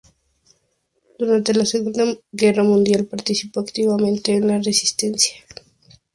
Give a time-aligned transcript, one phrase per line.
[1.19, 5.35] Durante la Segunda Guerra Mundial participó activamente en la Resistencia.